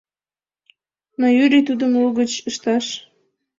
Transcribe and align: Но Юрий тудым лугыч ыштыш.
Но 1.19 1.25
Юрий 1.43 1.65
тудым 1.69 1.91
лугыч 2.01 2.31
ыштыш. 2.49 2.85